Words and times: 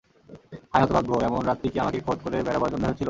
হায় 0.73 0.83
হতভাগ্য, 0.83 1.11
এমন 1.25 1.41
রাত্রি 1.45 1.67
কি 1.69 1.77
আমাকে 1.79 1.99
খোঁজ 1.99 2.17
করে 2.23 2.37
বেড়াবার 2.43 2.71
জন্যই 2.71 2.87
হয়েছিল? 2.87 2.99